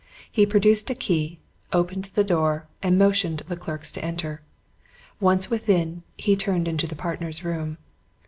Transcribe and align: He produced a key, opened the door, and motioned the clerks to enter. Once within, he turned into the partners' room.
He 0.31 0.47
produced 0.47 0.89
a 0.89 0.95
key, 0.95 1.37
opened 1.71 2.05
the 2.15 2.23
door, 2.23 2.65
and 2.81 2.97
motioned 2.97 3.43
the 3.47 3.55
clerks 3.55 3.91
to 3.91 4.03
enter. 4.03 4.41
Once 5.19 5.51
within, 5.51 6.01
he 6.17 6.35
turned 6.35 6.67
into 6.67 6.87
the 6.87 6.95
partners' 6.95 7.43
room. 7.43 7.77